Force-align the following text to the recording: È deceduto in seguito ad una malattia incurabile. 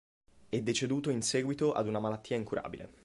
È 0.49 0.59
deceduto 0.59 1.11
in 1.11 1.21
seguito 1.21 1.73
ad 1.73 1.85
una 1.85 1.99
malattia 1.99 2.35
incurabile. 2.35 2.89